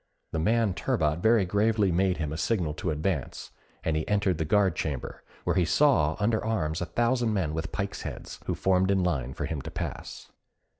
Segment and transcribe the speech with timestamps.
[0.31, 3.51] The man turbot very gravely made him a signal to advance,
[3.83, 7.71] and he entered the guard chamber, where he saw under arms a thousand men with
[7.71, 10.31] pikes' heads, who formed in line for him to pass.